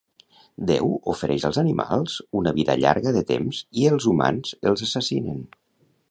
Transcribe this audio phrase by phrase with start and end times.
[0.69, 5.45] Déu ofereix als animals una vida llarga de temps i els humans els assassinen